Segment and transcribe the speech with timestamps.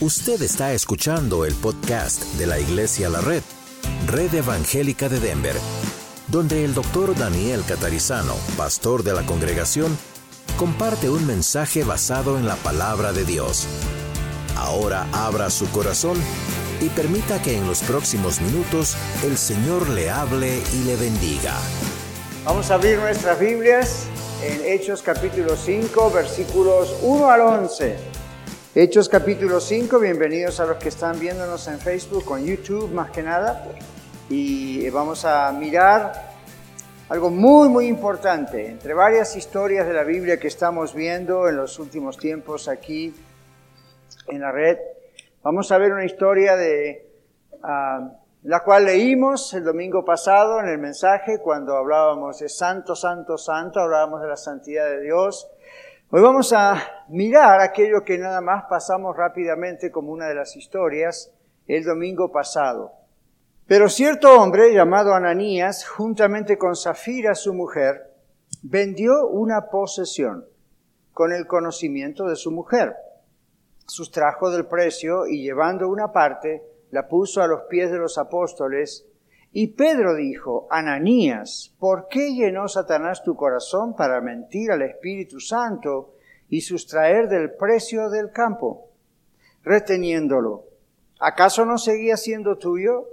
[0.00, 3.42] Usted está escuchando el podcast de la Iglesia La Red,
[4.08, 5.54] Red Evangélica de Denver,
[6.26, 9.96] donde el doctor Daniel Catarizano, pastor de la congregación,
[10.56, 13.68] comparte un mensaje basado en la palabra de Dios.
[14.56, 16.18] Ahora abra su corazón
[16.80, 21.54] y permita que en los próximos minutos el Señor le hable y le bendiga.
[22.44, 24.06] Vamos a abrir nuestras Biblias
[24.42, 28.23] en Hechos capítulo 5, versículos 1 al 11.
[28.76, 33.22] Hechos capítulo 5, bienvenidos a los que están viéndonos en Facebook en YouTube más que
[33.22, 33.68] nada.
[34.28, 36.32] Y vamos a mirar
[37.08, 38.66] algo muy, muy importante.
[38.66, 43.14] Entre varias historias de la Biblia que estamos viendo en los últimos tiempos aquí
[44.26, 44.76] en la red,
[45.44, 47.08] vamos a ver una historia de
[47.62, 48.10] ah,
[48.42, 53.78] la cual leímos el domingo pasado en el mensaje cuando hablábamos de Santo, Santo, Santo,
[53.78, 55.48] hablábamos de la santidad de Dios.
[56.10, 56.76] Hoy vamos a
[57.08, 61.32] mirar aquello que nada más pasamos rápidamente como una de las historias
[61.66, 62.92] el domingo pasado.
[63.66, 68.12] Pero cierto hombre llamado Ananías, juntamente con Zafira su mujer,
[68.62, 70.44] vendió una posesión
[71.14, 72.94] con el conocimiento de su mujer.
[73.86, 79.06] Sustrajo del precio y llevando una parte, la puso a los pies de los apóstoles,
[79.56, 86.16] y Pedro dijo, Ananías, ¿por qué llenó Satanás tu corazón para mentir al Espíritu Santo
[86.48, 88.88] y sustraer del precio del campo,
[89.62, 90.64] reteniéndolo?
[91.20, 93.06] ¿Acaso no seguía siendo tuyo?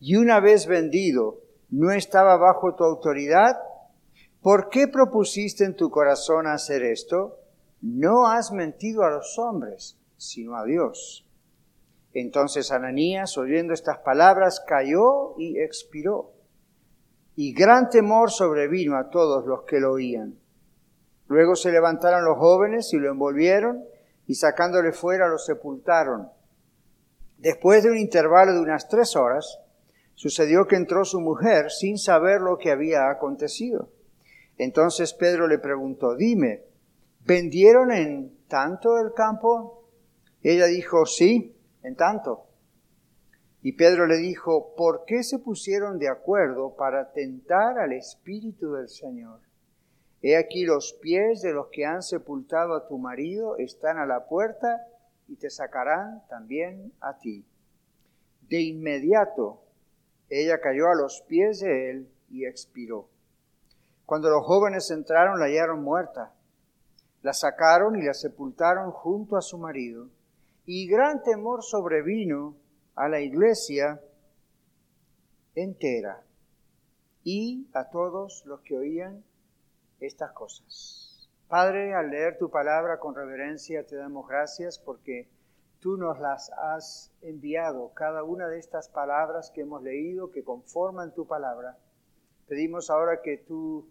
[0.00, 1.38] Y una vez vendido,
[1.70, 3.56] ¿no estaba bajo tu autoridad?
[4.42, 7.38] ¿Por qué propusiste en tu corazón hacer esto?
[7.80, 11.25] No has mentido a los hombres, sino a Dios.
[12.18, 16.32] Entonces Ananías, oyendo estas palabras, cayó y expiró.
[17.34, 20.38] Y gran temor sobrevino a todos los que lo oían.
[21.28, 23.84] Luego se levantaron los jóvenes y lo envolvieron
[24.26, 26.30] y sacándole fuera lo sepultaron.
[27.36, 29.58] Después de un intervalo de unas tres horas,
[30.14, 33.90] sucedió que entró su mujer sin saber lo que había acontecido.
[34.56, 36.62] Entonces Pedro le preguntó, dime,
[37.26, 39.90] ¿vendieron en tanto el campo?
[40.40, 41.52] Ella dijo, sí
[41.86, 42.48] en tanto.
[43.62, 48.88] Y Pedro le dijo, ¿por qué se pusieron de acuerdo para tentar al Espíritu del
[48.88, 49.40] Señor?
[50.20, 54.26] He aquí los pies de los que han sepultado a tu marido están a la
[54.26, 54.84] puerta
[55.28, 57.46] y te sacarán también a ti.
[58.48, 59.62] De inmediato
[60.28, 63.08] ella cayó a los pies de él y expiró.
[64.06, 66.34] Cuando los jóvenes entraron la hallaron muerta.
[67.22, 70.08] La sacaron y la sepultaron junto a su marido
[70.66, 72.56] y gran temor sobrevino
[72.96, 74.00] a la iglesia
[75.54, 76.24] entera
[77.22, 79.24] y a todos los que oían
[80.00, 81.30] estas cosas.
[81.48, 85.28] Padre, al leer tu palabra con reverencia te damos gracias porque
[85.78, 91.14] tú nos las has enviado, cada una de estas palabras que hemos leído, que conforman
[91.14, 91.78] tu palabra.
[92.48, 93.88] Pedimos ahora que tu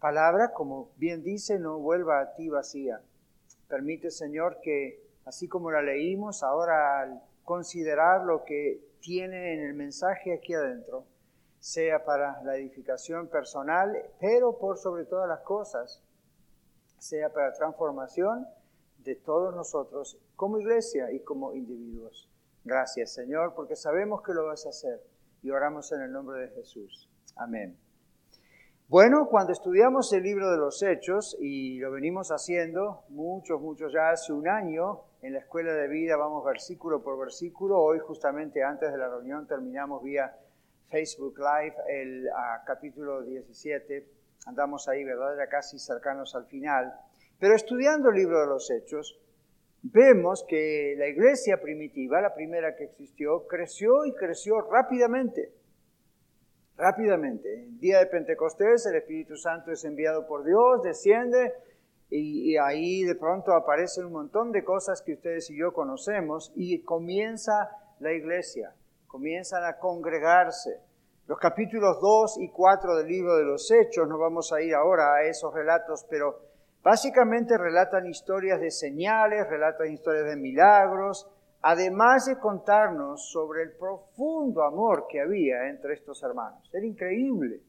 [0.00, 3.00] palabra, como bien dice, no vuelva a ti vacía.
[3.68, 9.74] Permite, Señor, que así como la leímos, ahora al considerar lo que tiene en el
[9.74, 11.06] mensaje aquí adentro,
[11.60, 16.02] sea para la edificación personal, pero por sobre todas las cosas,
[16.98, 18.44] sea para transformación
[18.98, 22.28] de todos nosotros como iglesia y como individuos.
[22.64, 25.00] Gracias Señor, porque sabemos que lo vas a hacer
[25.42, 27.08] y oramos en el nombre de Jesús.
[27.36, 27.78] Amén.
[28.88, 34.10] Bueno, cuando estudiamos el libro de los Hechos, y lo venimos haciendo muchos, muchos ya
[34.10, 37.78] hace un año, en la escuela de vida vamos versículo por versículo.
[37.78, 40.34] Hoy justamente antes de la reunión terminamos vía
[40.88, 42.28] Facebook Live el
[42.66, 44.06] capítulo 17.
[44.46, 45.36] Andamos ahí, ¿verdad?
[45.36, 46.94] Ya casi cercanos al final.
[47.38, 49.20] Pero estudiando el libro de los Hechos,
[49.82, 55.52] vemos que la iglesia primitiva, la primera que existió, creció y creció rápidamente
[56.80, 57.64] rápidamente.
[57.64, 61.52] El día de Pentecostés el Espíritu Santo es enviado por Dios, desciende
[62.10, 66.82] y, ahí de pronto aparecen un montón de cosas que ustedes y yo conocemos y
[66.82, 67.70] comienza
[68.00, 68.74] la iglesia,
[69.06, 70.80] comienzan a congregarse.
[71.28, 75.14] Los capítulos 2 y 4 del libro de los Hechos, no vamos a ir ahora
[75.14, 76.40] a esos relatos, pero
[76.82, 81.30] básicamente relatan historias de señales, relatan historias de milagros,
[81.62, 86.68] además de contarnos sobre el profundo amor que había entre estos hermanos.
[86.72, 87.60] Era increíble,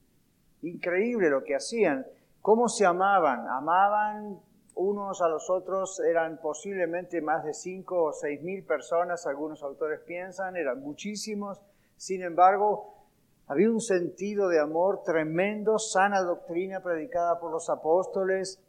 [0.64, 2.08] increíble lo que hacían,
[2.42, 4.40] cómo se amaban, amaban
[4.76, 10.00] unos a los otros, eran posiblemente más de cinco o seis mil personas, algunos autores
[10.02, 11.62] piensan, eran muchísimos,
[11.98, 12.96] sin embargo,
[13.48, 18.60] había un sentido de amor tremendo, sana doctrina predicada por los apóstoles,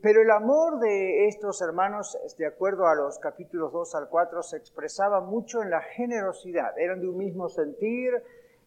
[0.00, 4.56] Pero el amor de estos hermanos, de acuerdo a los capítulos 2 al 4, se
[4.56, 6.78] expresaba mucho en la generosidad.
[6.78, 8.14] Eran de un mismo sentir,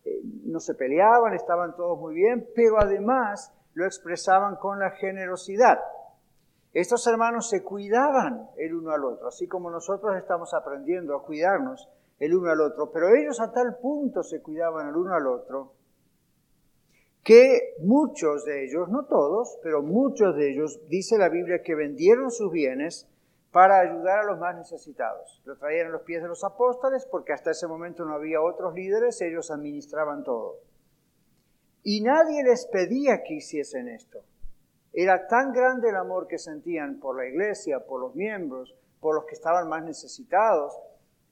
[0.04, 5.80] eh, no se peleaban, estaban todos muy bien, pero además lo expresaban con la generosidad.
[6.74, 11.90] Estos hermanos se cuidaban el uno al otro, así como nosotros estamos aprendiendo a cuidarnos
[12.20, 15.74] el uno al otro, pero ellos a tal punto se cuidaban el uno al otro
[17.24, 22.32] que muchos de ellos, no todos, pero muchos de ellos, dice la Biblia, que vendieron
[22.32, 23.08] sus bienes
[23.52, 25.42] para ayudar a los más necesitados.
[25.46, 28.74] Lo traían a los pies de los apóstoles porque hasta ese momento no había otros
[28.74, 30.58] líderes, ellos administraban todo.
[31.84, 34.24] Y nadie les pedía que hiciesen esto.
[34.94, 39.26] Era tan grande el amor que sentían por la iglesia, por los miembros, por los
[39.26, 40.80] que estaban más necesitados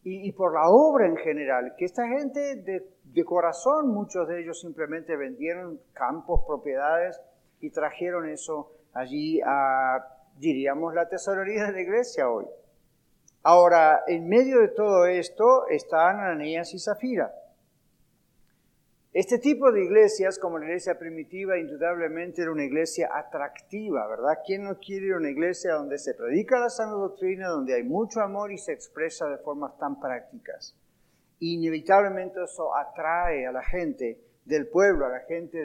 [0.03, 2.63] y, por la obra en general, que esta gente
[3.03, 7.21] de corazón muchos de ellos simplemente vendieron campos, propiedades
[7.59, 10.03] y trajeron eso allí a,
[10.37, 12.45] diríamos, la tesorería de la iglesia hoy.
[13.43, 17.33] Ahora, en medio de todo esto están Ananías y Zafira.
[19.13, 24.39] Este tipo de iglesias, como la iglesia primitiva, indudablemente era una iglesia atractiva, ¿verdad?
[24.45, 27.83] ¿Quién no quiere ir a una iglesia donde se predica la sana doctrina, donde hay
[27.83, 30.77] mucho amor y se expresa de formas tan prácticas?
[31.41, 35.57] inevitablemente eso atrae a la gente del pueblo, a la gente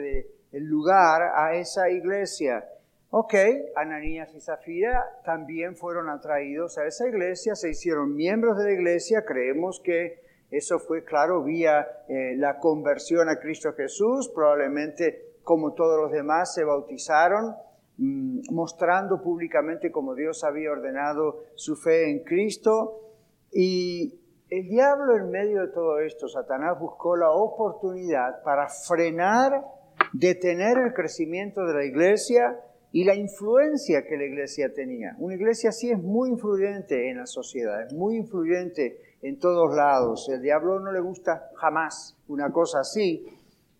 [0.51, 2.67] del lugar, a esa iglesia.
[3.11, 3.35] Ok,
[3.75, 9.23] Ananías y Zafira también fueron atraídos a esa iglesia, se hicieron miembros de la iglesia,
[9.23, 16.01] creemos que eso fue claro vía eh, la conversión a Cristo Jesús, probablemente como todos
[16.01, 17.55] los demás se bautizaron,
[17.97, 23.01] mm, mostrando públicamente como Dios había ordenado su fe en Cristo.
[23.51, 29.65] Y el diablo en medio de todo esto, Satanás buscó la oportunidad para frenar,
[30.13, 32.57] detener el crecimiento de la iglesia
[32.93, 35.15] y la influencia que la iglesia tenía.
[35.19, 40.29] Una iglesia así es muy influyente en la sociedad, es muy influyente en todos lados.
[40.29, 43.25] El diablo no le gusta jamás una cosa así.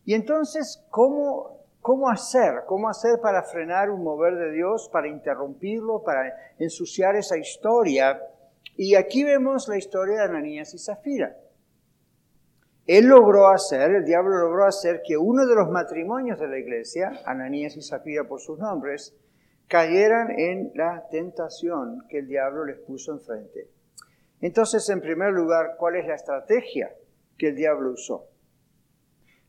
[0.05, 2.63] Y entonces, ¿cómo, cómo hacer?
[2.65, 8.21] ¿Cómo hacer para frenar un mover de Dios, para interrumpirlo, para ensuciar esa historia?
[8.75, 11.35] Y aquí vemos la historia de Ananías y Zafira.
[12.85, 17.21] Él logró hacer, el diablo logró hacer que uno de los matrimonios de la iglesia,
[17.25, 19.13] Ananías y Zafira por sus nombres,
[19.67, 23.67] cayeran en la tentación que el diablo les puso enfrente.
[24.41, 26.93] Entonces, en primer lugar, ¿cuál es la estrategia
[27.37, 28.27] que el diablo usó?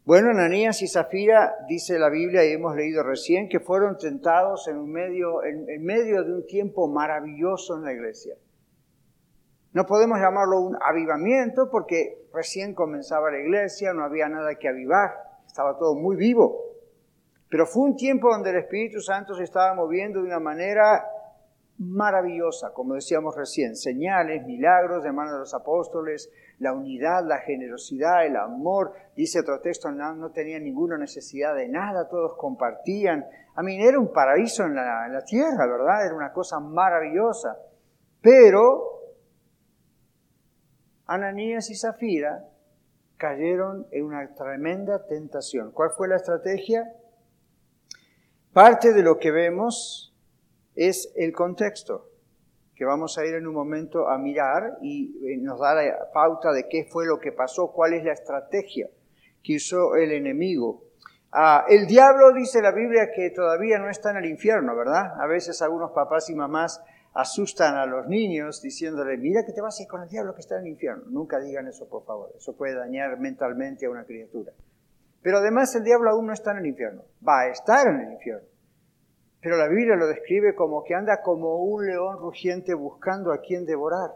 [0.05, 4.91] Bueno, Ananías y Zafira, dice la Biblia y hemos leído recién, que fueron tentados en,
[4.91, 8.35] medio, en medio de un tiempo maravilloso en la iglesia.
[9.75, 15.11] No podemos llamarlo un avivamiento porque recién comenzaba la iglesia, no había nada que avivar,
[15.47, 16.69] estaba todo muy vivo.
[17.51, 21.05] Pero fue un tiempo donde el Espíritu Santo se estaba moviendo de una manera
[21.79, 28.27] maravillosa, como decíamos recién, señales, milagros de mano de los apóstoles, la unidad, la generosidad,
[28.27, 28.93] el amor.
[29.15, 33.25] Dice otro texto, no, no tenían ninguna necesidad de nada, todos compartían.
[33.55, 36.05] A mí era un paraíso en la, en la tierra, ¿verdad?
[36.05, 37.57] Era una cosa maravillosa.
[38.21, 38.99] Pero
[41.07, 42.45] Ananías y Zafira
[43.17, 45.71] cayeron en una tremenda tentación.
[45.73, 46.93] ¿Cuál fue la estrategia?
[48.53, 50.08] Parte de lo que vemos
[50.79, 52.09] es el contexto,
[52.77, 56.53] que vamos a ir en un momento a mirar y eh, nos da la pauta
[56.53, 58.89] de qué fue lo que pasó, cuál es la estrategia
[59.43, 60.85] que usó el enemigo.
[61.33, 65.21] Ah, el diablo dice la Biblia que todavía no está en el infierno, ¿verdad?
[65.21, 66.81] A veces algunos papás y mamás
[67.13, 70.43] asustan a los niños diciéndole, mira que te vas a ir con el diablo que
[70.43, 71.03] está en el infierno.
[71.09, 72.33] Nunca digan eso, por favor.
[72.37, 74.53] Eso puede dañar mentalmente a una criatura.
[75.23, 77.03] Pero además el diablo aún no está en el infierno.
[77.27, 78.48] Va a estar en el infierno.
[79.41, 83.65] Pero la Biblia lo describe como que anda como un león rugiente buscando a quien
[83.65, 84.11] devorar.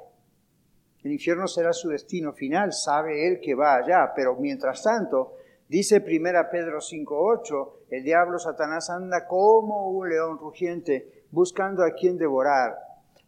[1.02, 5.34] El infierno será su destino final, sabe él que va allá, pero mientras tanto,
[5.68, 6.04] dice 1
[6.50, 12.76] Pedro 5.8, el diablo Satanás anda como un león rugiente buscando a quien devorar.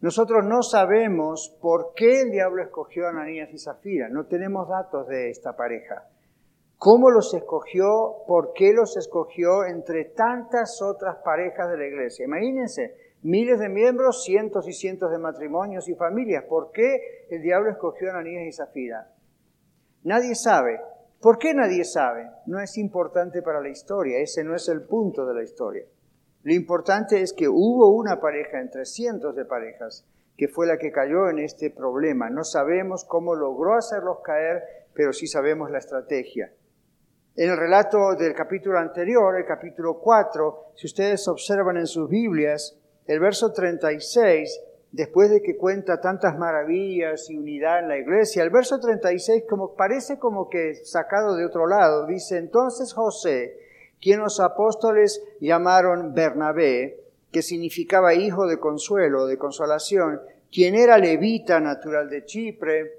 [0.01, 5.07] Nosotros no sabemos por qué el diablo escogió a Ananías y Zafira, no tenemos datos
[5.07, 6.07] de esta pareja.
[6.85, 8.17] ¿Cómo los escogió?
[8.27, 12.25] ¿Por qué los escogió entre tantas otras parejas de la iglesia?
[12.25, 16.43] Imagínense, miles de miembros, cientos y cientos de matrimonios y familias.
[16.43, 19.11] ¿Por qué el diablo escogió a Ananías y Zafira?
[20.03, 20.79] Nadie sabe.
[21.19, 22.29] ¿Por qué nadie sabe?
[22.45, 25.85] No es importante para la historia, ese no es el punto de la historia.
[26.43, 30.91] Lo importante es que hubo una pareja entre cientos de parejas que fue la que
[30.91, 32.29] cayó en este problema.
[32.29, 34.61] No sabemos cómo logró hacerlos caer,
[34.93, 36.53] pero sí sabemos la estrategia.
[37.37, 42.77] En el relato del capítulo anterior, el capítulo 4, si ustedes observan en sus Biblias,
[43.07, 44.61] el verso 36,
[44.93, 49.75] después de que cuenta tantas maravillas y unidad en la iglesia, el verso 36 como,
[49.75, 53.59] parece como que sacado de otro lado, dice, entonces José,
[53.99, 61.59] quien los apóstoles llamaron Bernabé, que significaba hijo de consuelo, de consolación, quien era levita
[61.59, 62.93] natural de Chipre,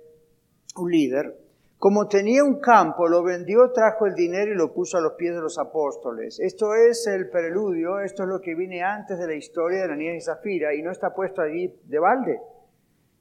[0.76, 1.45] un líder,
[1.78, 5.34] como tenía un campo, lo vendió, trajo el dinero y lo puso a los pies
[5.34, 6.40] de los apóstoles.
[6.40, 10.16] Esto es el preludio, esto es lo que viene antes de la historia de Ananías
[10.16, 12.40] y Zafira y no está puesto allí de balde.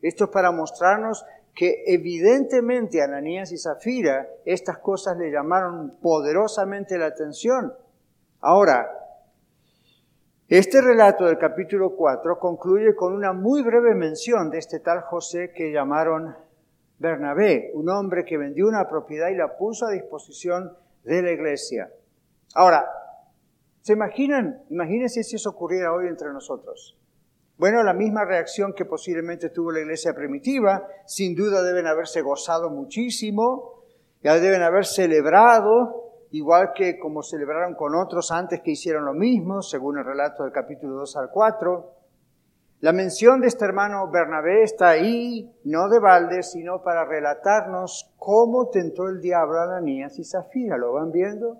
[0.01, 6.97] Esto es para mostrarnos que evidentemente a Ananías y Zafira estas cosas le llamaron poderosamente
[6.97, 7.73] la atención.
[8.39, 8.89] Ahora,
[10.47, 15.51] este relato del capítulo 4 concluye con una muy breve mención de este tal José
[15.53, 16.35] que llamaron
[16.97, 21.89] Bernabé, un hombre que vendió una propiedad y la puso a disposición de la iglesia.
[22.53, 22.85] Ahora,
[23.81, 24.63] ¿se imaginan?
[24.69, 26.97] Imagínense si eso ocurriera hoy entre nosotros.
[27.57, 32.69] Bueno, la misma reacción que posiblemente tuvo la iglesia primitiva, sin duda deben haberse gozado
[32.69, 33.83] muchísimo,
[34.21, 39.61] ya deben haber celebrado, igual que como celebraron con otros antes que hicieron lo mismo,
[39.61, 41.93] según el relato del capítulo 2 al 4.
[42.81, 48.69] La mención de este hermano Bernabé está ahí, no de balde, sino para relatarnos cómo
[48.69, 50.77] tentó el diablo a Ananías y Zafira.
[50.77, 51.57] ¿Lo van viendo?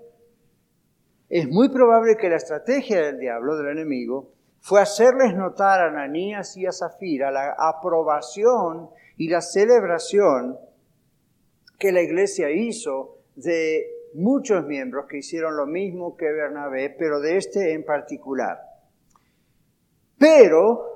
[1.30, 6.58] Es muy probable que la estrategia del diablo, del enemigo, fue hacerles notar a Ananías
[6.58, 10.60] y a Zafira la aprobación y la celebración
[11.80, 17.38] que la iglesia hizo de muchos miembros que hicieron lo mismo que Bernabé, pero de
[17.38, 18.60] este en particular.
[20.18, 20.95] Pero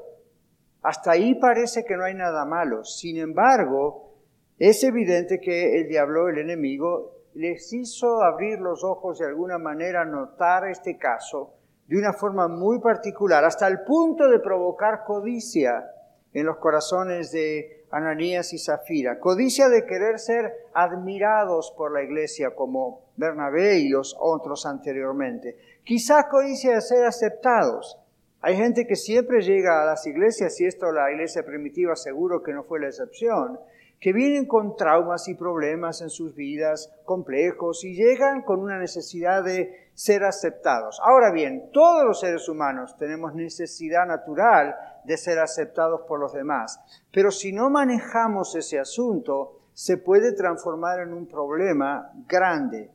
[0.81, 2.83] hasta ahí parece que no hay nada malo.
[2.83, 4.13] Sin embargo,
[4.57, 10.05] es evidente que el diablo, el enemigo, les hizo abrir los ojos de alguna manera,
[10.05, 11.53] notar este caso
[11.87, 15.89] de una forma muy particular, hasta el punto de provocar codicia
[16.33, 19.19] en los corazones de Ananías y Zafira.
[19.19, 25.57] Codicia de querer ser admirados por la iglesia como Bernabé y los otros anteriormente.
[25.83, 27.97] Quizá codicia de ser aceptados.
[28.41, 32.53] Hay gente que siempre llega a las iglesias, y esto la iglesia primitiva seguro que
[32.53, 33.59] no fue la excepción,
[33.99, 39.43] que vienen con traumas y problemas en sus vidas complejos y llegan con una necesidad
[39.43, 41.01] de ser aceptados.
[41.03, 46.79] Ahora bien, todos los seres humanos tenemos necesidad natural de ser aceptados por los demás,
[47.11, 52.89] pero si no manejamos ese asunto, se puede transformar en un problema grande.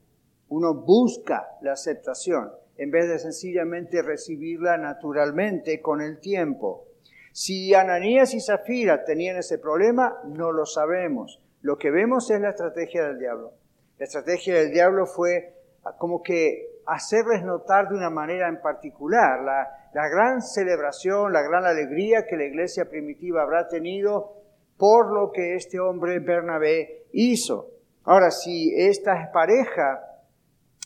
[0.49, 6.87] Uno busca la aceptación en vez de sencillamente recibirla naturalmente con el tiempo.
[7.33, 11.41] Si Ananías y Zafira tenían ese problema, no lo sabemos.
[11.63, 13.53] Lo que vemos es la estrategia del diablo.
[13.99, 15.55] La estrategia del diablo fue
[15.99, 21.65] como que hacerles notar de una manera en particular la, la gran celebración, la gran
[21.65, 24.35] alegría que la iglesia primitiva habrá tenido
[24.77, 27.71] por lo que este hombre Bernabé hizo.
[28.05, 30.01] Ahora, si esta pareja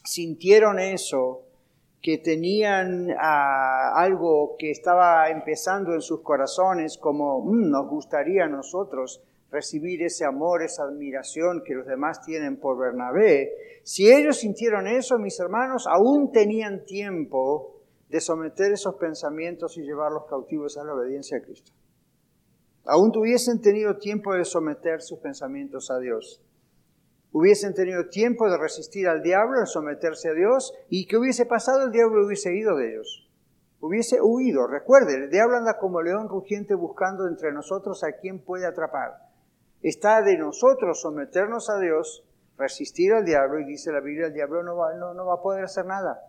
[0.04, 1.47] sintieron eso,
[2.00, 8.48] que tenían ah, algo que estaba empezando en sus corazones, como mm, nos gustaría a
[8.48, 13.52] nosotros recibir ese amor, esa admiración que los demás tienen por Bernabé,
[13.82, 20.24] si ellos sintieron eso, mis hermanos, aún tenían tiempo de someter esos pensamientos y llevarlos
[20.26, 21.72] cautivos a la obediencia a Cristo.
[22.84, 26.42] Aún tuviesen tenido tiempo de someter sus pensamientos a Dios
[27.32, 31.84] hubiesen tenido tiempo de resistir al diablo, de someterse a Dios, y que hubiese pasado,
[31.84, 33.28] el diablo hubiese ido de ellos.
[33.80, 34.66] Hubiese huido.
[34.66, 39.18] Recuerde, el diablo anda como león rugiente buscando entre nosotros a quien puede atrapar.
[39.82, 42.24] Está de nosotros someternos a Dios,
[42.56, 45.42] resistir al diablo, y dice la Biblia, el diablo no va, no, no va a
[45.42, 46.20] poder hacer nada.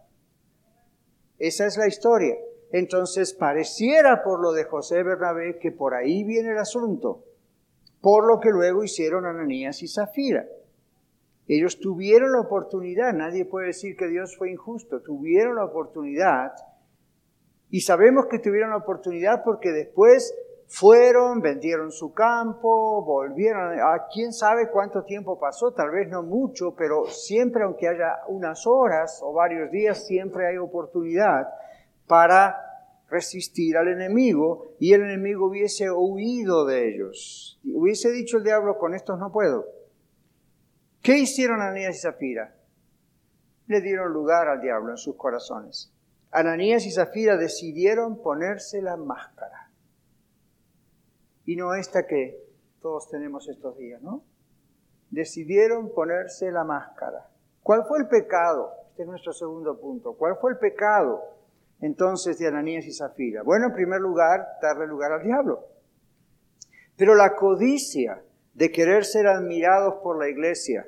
[1.40, 2.36] Esa es la historia.
[2.72, 7.24] Entonces pareciera por lo de José Bernabé que por ahí viene el asunto,
[8.00, 10.46] por lo que luego hicieron Ananías y Zafira.
[11.50, 16.52] Ellos tuvieron la oportunidad, nadie puede decir que Dios fue injusto, tuvieron la oportunidad
[17.72, 20.32] y sabemos que tuvieron la oportunidad porque después
[20.68, 26.76] fueron, vendieron su campo, volvieron, a quién sabe cuánto tiempo pasó, tal vez no mucho,
[26.76, 31.48] pero siempre aunque haya unas horas o varios días, siempre hay oportunidad
[32.06, 32.58] para
[33.10, 37.60] resistir al enemigo y el enemigo hubiese huido de ellos.
[37.66, 39.79] Hubiese dicho el diablo, con estos no puedo.
[41.02, 42.56] ¿Qué hicieron Ananías y Zafira?
[43.68, 45.94] Le dieron lugar al diablo en sus corazones.
[46.32, 49.72] Ananías y Zafira decidieron ponerse la máscara.
[51.46, 52.38] Y no esta que
[52.82, 54.24] todos tenemos estos días, ¿no?
[55.10, 57.30] Decidieron ponerse la máscara.
[57.64, 58.72] ¿Cuál fue el pecado?
[58.90, 60.14] Este es nuestro segundo punto.
[60.14, 61.24] ¿Cuál fue el pecado
[61.82, 63.42] entonces de Ananías y Zafira?
[63.42, 65.66] Bueno, en primer lugar, darle lugar al diablo.
[66.96, 68.22] Pero la codicia
[68.60, 70.86] de querer ser admirados por la iglesia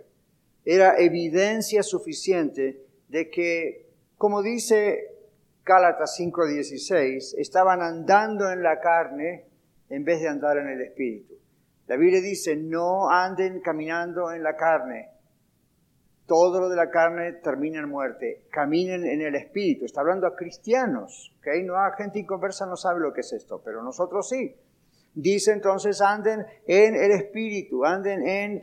[0.65, 5.15] era evidencia suficiente de que, como dice
[5.63, 9.45] Gálatas 5:16, estaban andando en la carne
[9.87, 11.35] en vez de andar en el espíritu.
[11.87, 15.09] La Biblia dice, no anden caminando en la carne.
[16.25, 18.47] Todo lo de la carne termina en muerte.
[18.51, 19.85] Caminen en el espíritu.
[19.85, 21.33] Está hablando a cristianos.
[21.39, 21.63] ¿okay?
[21.63, 24.57] No a gente inconversa no sabe lo que es esto, pero nosotros sí.
[25.13, 28.61] Dice entonces, anden en el espíritu, anden en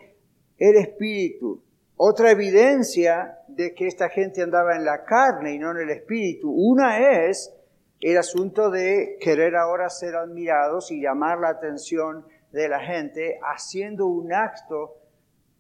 [0.57, 1.63] el espíritu.
[1.97, 6.51] Otra evidencia de que esta gente andaba en la carne y no en el espíritu,
[6.51, 7.55] una es
[8.01, 14.07] el asunto de querer ahora ser admirados y llamar la atención de la gente haciendo
[14.07, 14.97] un acto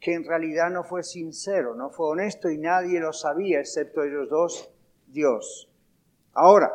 [0.00, 4.28] que en realidad no fue sincero, no fue honesto y nadie lo sabía excepto ellos
[4.30, 4.72] dos,
[5.08, 5.68] Dios.
[6.32, 6.72] Ahora,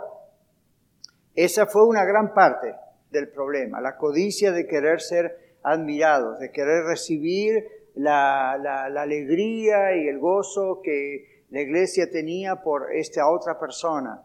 [1.34, 2.76] esa fue una gran parte
[3.14, 7.66] del problema, la codicia de querer ser admirados, de querer recibir
[7.96, 14.24] la, la, alegría y el gozo que la iglesia tenía por esta otra persona.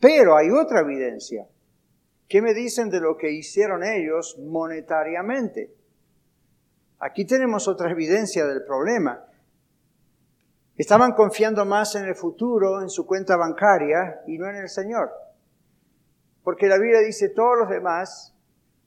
[0.00, 1.46] Pero hay otra evidencia.
[2.28, 5.74] ¿Qué me dicen de lo que hicieron ellos monetariamente?
[7.00, 9.26] Aquí tenemos otra evidencia del problema.
[10.76, 15.10] Estaban confiando más en el futuro, en su cuenta bancaria y no en el Señor.
[16.42, 18.34] Porque la Biblia dice, todos los demás,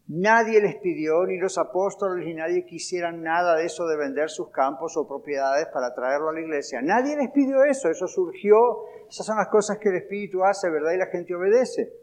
[0.07, 4.49] nadie les pidió, ni los apóstoles, ni nadie quisieran nada de eso de vender sus
[4.51, 6.81] campos o propiedades para traerlo a la iglesia.
[6.81, 8.57] Nadie les pidió eso, eso surgió,
[9.09, 10.91] esas son las cosas que el Espíritu hace, ¿verdad?
[10.93, 11.93] Y la gente obedece.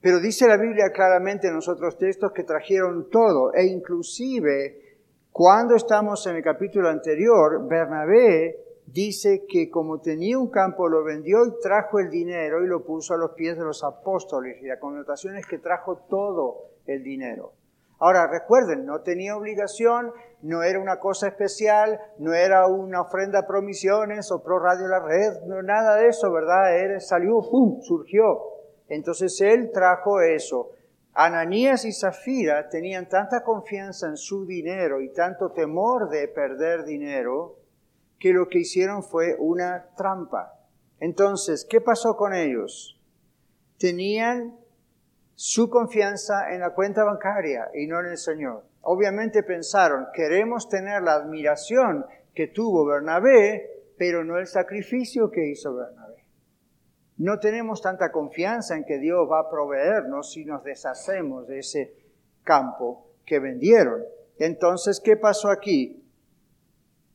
[0.00, 4.82] Pero dice la Biblia claramente en los otros textos que trajeron todo e inclusive
[5.30, 11.44] cuando estamos en el capítulo anterior, Bernabé dice que como tenía un campo lo vendió
[11.46, 14.78] y trajo el dinero y lo puso a los pies de los apóstoles y la
[14.78, 17.54] connotación es que trajo todo el dinero.
[17.98, 20.12] Ahora recuerden, no tenía obligación,
[20.42, 24.98] no era una cosa especial, no era una ofrenda a promisiones o pro radio la
[24.98, 26.76] red, no, nada de eso, ¿verdad?
[26.76, 28.40] Él salió, ¡pum!, surgió.
[28.88, 30.72] Entonces él trajo eso.
[31.14, 37.61] Ananías y Zafira tenían tanta confianza en su dinero y tanto temor de perder dinero
[38.22, 40.54] que lo que hicieron fue una trampa.
[41.00, 42.96] Entonces, ¿qué pasó con ellos?
[43.80, 44.56] Tenían
[45.34, 48.62] su confianza en la cuenta bancaria y no en el Señor.
[48.82, 55.74] Obviamente pensaron, queremos tener la admiración que tuvo Bernabé, pero no el sacrificio que hizo
[55.74, 56.24] Bernabé.
[57.16, 61.96] No tenemos tanta confianza en que Dios va a proveernos si nos deshacemos de ese
[62.44, 64.04] campo que vendieron.
[64.38, 66.01] Entonces, ¿qué pasó aquí?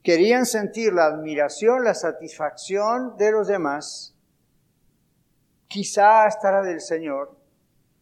[0.08, 4.16] Querían sentir la admiración, la satisfacción de los demás,
[5.68, 7.36] quizá hasta la del Señor,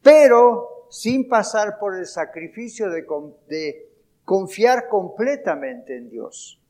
[0.04, 3.08] pero sin pasar por el sacrificio de,
[4.24, 6.62] confiar completamente en Dios.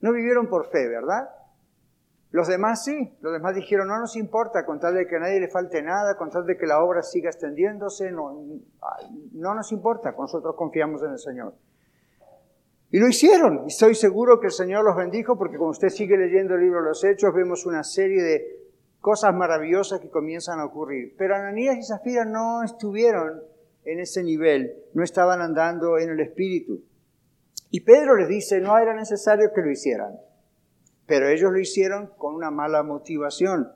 [0.00, 1.28] No vivieron por fe, ¿verdad?
[2.30, 5.40] Los demás sí, los demás dijeron, no nos importa, con tal de que a nadie
[5.40, 8.40] le falte nada, con tal de que la obra siga extendiéndose, no,
[9.32, 11.54] no nos importa, nosotros confiamos en el Señor.
[12.90, 16.16] Y lo hicieron, y estoy seguro que el Señor los bendijo, porque cuando usted sigue
[16.16, 18.60] leyendo el libro de los Hechos, vemos una serie de
[19.00, 21.14] cosas maravillosas que comienzan a ocurrir.
[21.16, 23.42] Pero Ananías y Zafira no estuvieron
[23.84, 26.82] en ese nivel, no estaban andando en el Espíritu.
[27.70, 30.18] Y Pedro les dice, no era necesario que lo hicieran
[31.10, 33.72] pero ellos lo hicieron con una mala motivación.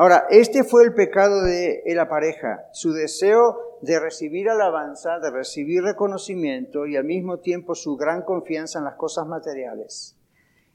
[0.00, 5.82] Ahora, este fue el pecado de la pareja, su deseo de recibir alabanza, de recibir
[5.82, 10.16] reconocimiento y al mismo tiempo su gran confianza en las cosas materiales.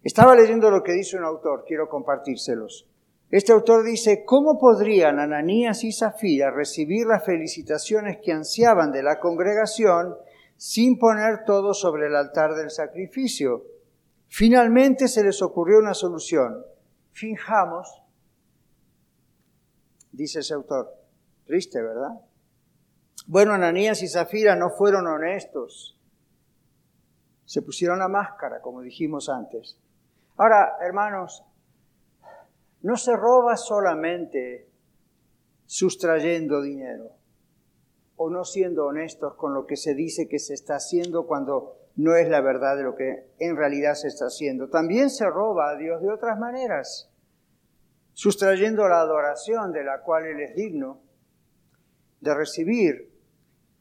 [0.03, 2.85] Estaba leyendo lo que dice un autor, quiero compartírselos.
[3.31, 9.21] Este autor dice, ¿cómo podrían Ananías y Zafira recibir las felicitaciones que ansiaban de la
[9.21, 10.17] congregación
[10.57, 13.63] sin poner todo sobre el altar del sacrificio?
[14.27, 16.65] Finalmente se les ocurrió una solución.
[17.13, 18.02] Finjamos,
[20.13, 20.93] dice ese autor.
[21.45, 22.21] Triste, ¿verdad?
[23.27, 25.99] Bueno, Ananías y Zafira no fueron honestos.
[27.45, 29.77] Se pusieron la máscara, como dijimos antes.
[30.37, 31.43] Ahora, hermanos,
[32.81, 34.69] no se roba solamente
[35.65, 37.11] sustrayendo dinero
[38.15, 42.15] o no siendo honestos con lo que se dice que se está haciendo cuando no
[42.15, 44.69] es la verdad de lo que en realidad se está haciendo.
[44.69, 47.09] También se roba a Dios de otras maneras,
[48.13, 51.01] sustrayendo la adoración de la cual Él es digno
[52.21, 53.11] de recibir.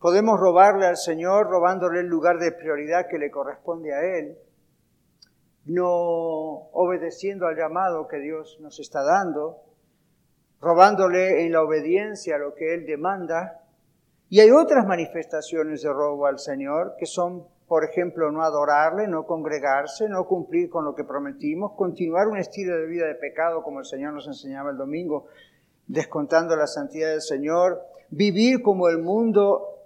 [0.00, 4.36] Podemos robarle al Señor robándole el lugar de prioridad que le corresponde a Él,
[5.64, 5.86] no
[6.72, 9.62] obedeciendo al llamado que Dios nos está dando,
[10.60, 13.60] robándole en la obediencia lo que Él demanda.
[14.28, 19.24] Y hay otras manifestaciones de robo al Señor que son, por ejemplo, no adorarle, no
[19.24, 23.78] congregarse, no cumplir con lo que prometimos, continuar un estilo de vida de pecado como
[23.78, 25.28] el Señor nos enseñaba el domingo,
[25.86, 27.80] descontando la santidad del Señor,
[28.10, 29.78] vivir como el mundo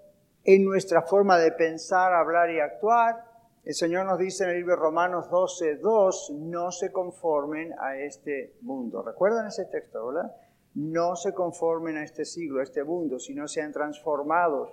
[0.42, 3.22] en nuestra forma de pensar, hablar y actuar.
[3.62, 7.99] El Señor nos dice en el libro de Romanos 12, 2, no se conformen a
[7.99, 9.01] este mundo.
[9.01, 10.35] ¿Recuerdan ese texto, verdad?
[10.75, 14.72] No se conformen a este siglo, a este mundo, sino sean transformados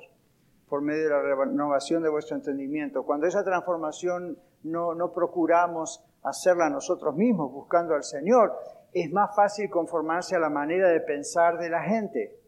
[0.74, 3.04] por medio de la renovación de vuestro entendimiento.
[3.04, 8.52] Cuando esa transformación no, procuramos hacerla nosotros mismos, buscando al Señor,
[8.92, 12.40] es más fácil conformarse a la manera de pensar de la gente.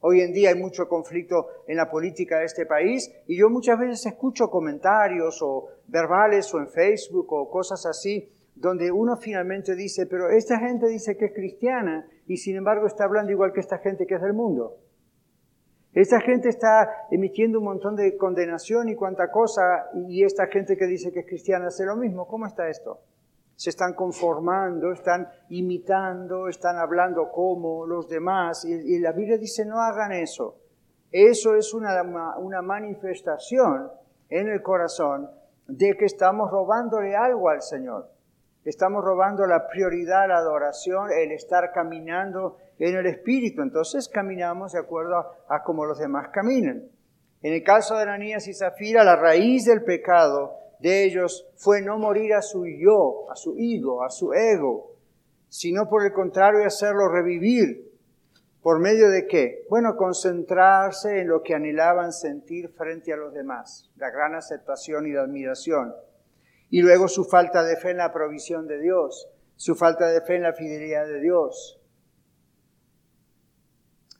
[0.00, 3.78] Hoy en día hay mucho conflicto en la política de este país y yo muchas
[3.78, 10.06] veces escucho comentarios o verbales o en Facebook o cosas así donde uno finalmente dice,
[10.06, 13.76] pero esta gente dice que es cristiana y sin embargo está hablando igual que esta
[13.76, 14.78] gente que es del mundo.
[16.00, 20.86] Esta gente está emitiendo un montón de condenación y cuanta cosa y esta gente que
[20.86, 22.28] dice que es cristiana hace lo mismo.
[22.28, 23.00] ¿Cómo está esto?
[23.56, 28.64] se están conformando, están imitando, están hablando como los demás.
[28.64, 30.60] Y, la Biblia dice, no hagan eso.
[31.10, 33.90] Eso es una, una manifestación
[34.28, 35.28] en el corazón
[35.66, 38.08] de que estamos robándole algo al Señor.
[38.64, 43.62] Estamos robando la prioridad, la adoración, el estar caminando en el Espíritu.
[43.62, 46.88] Entonces caminamos de acuerdo a, a como los demás caminan.
[47.42, 51.98] En el caso de Ananías y Zafira, la raíz del pecado de ellos fue no
[51.98, 54.96] morir a su yo, a su ego, a su ego,
[55.48, 57.88] sino por el contrario hacerlo revivir.
[58.62, 59.64] ¿Por medio de qué?
[59.70, 65.12] Bueno, concentrarse en lo que anhelaban sentir frente a los demás, la gran aceptación y
[65.12, 65.94] la admiración.
[66.70, 70.36] Y luego su falta de fe en la provisión de Dios, su falta de fe
[70.36, 71.77] en la fidelidad de Dios.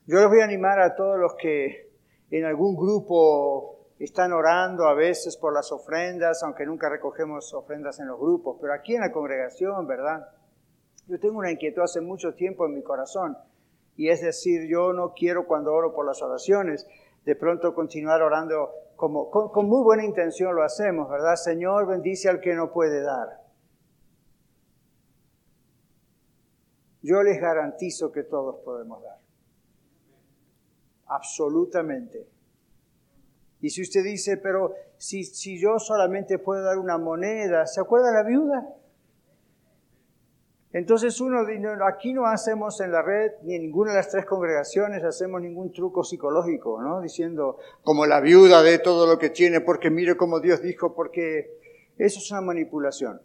[0.08, 1.92] Yo les voy a animar a todos los que
[2.30, 8.06] en algún grupo están orando a veces por las ofrendas, aunque nunca recogemos ofrendas en
[8.06, 10.26] los grupos, pero aquí en la congregación, ¿verdad?
[11.08, 13.36] Yo tengo una inquietud hace mucho tiempo en mi corazón,
[13.96, 16.86] y es decir, yo no quiero cuando oro por las oraciones,
[17.26, 21.36] de pronto continuar orando como con, con muy buena intención lo hacemos, ¿verdad?
[21.36, 23.42] Señor, bendice al que no puede dar.
[27.02, 29.27] Yo les garantizo que todos podemos dar.
[31.08, 32.28] Absolutamente.
[33.60, 38.12] Y si usted dice, pero si, si yo solamente puedo dar una moneda, ¿se acuerda
[38.12, 38.74] la viuda?
[40.72, 41.40] Entonces uno,
[41.86, 45.72] aquí no hacemos en la red, ni en ninguna de las tres congregaciones hacemos ningún
[45.72, 47.00] truco psicológico, ¿no?
[47.00, 51.58] Diciendo, como la viuda de todo lo que tiene, porque mire como Dios dijo, porque
[51.96, 53.22] eso es una manipulación.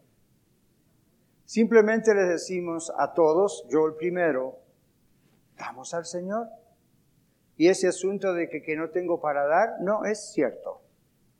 [1.44, 4.60] Simplemente les decimos a todos, yo el primero,
[5.58, 6.48] damos al Señor.
[7.56, 10.82] Y ese asunto de que, no tengo para dar, no es cierto.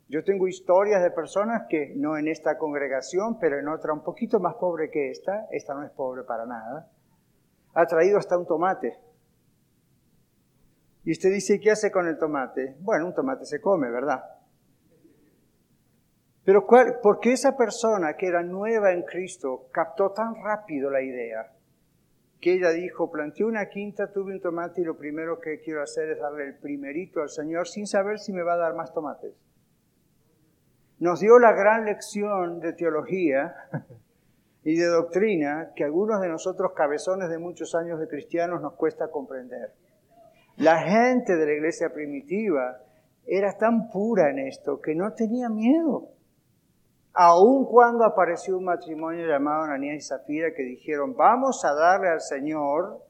[0.10, 4.40] Yo tengo historias de personas que, no en esta congregación, pero en otra un poquito
[4.40, 6.92] más pobre que esta, esta no es pobre para nada,
[7.74, 8.98] ha traído hasta un tomate.
[11.04, 12.76] Y usted dice, ¿qué hace con el tomate?
[12.80, 14.24] Bueno, un tomate se come, ¿verdad?
[16.46, 21.52] Pero ¿por qué esa persona que era nueva en Cristo captó tan rápido la idea?
[22.44, 26.10] Que ella dijo, planté una quinta, tuve un tomate y lo primero que quiero hacer
[26.10, 29.34] es darle el primerito al Señor sin saber si me va a dar más tomates.
[31.00, 33.56] Nos dio la gran lección de teología
[34.66, 39.08] y de doctrina que algunos de nosotros cabezones de muchos años de cristianos nos cuesta
[39.08, 39.72] comprender.
[40.58, 42.82] La gente de la iglesia primitiva
[43.26, 46.10] era tan pura en esto que no tenía miedo.
[47.16, 52.22] Aun cuando apareció un matrimonio llamado Ananías y Zafira que dijeron, vamos a darle al
[52.22, 53.04] Señor,